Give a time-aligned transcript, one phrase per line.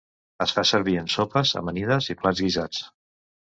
[0.45, 2.85] Es fa servir en sopes, amanides i plats guisats.